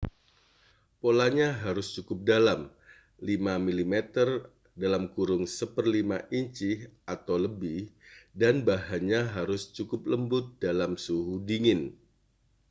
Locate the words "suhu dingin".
11.05-11.81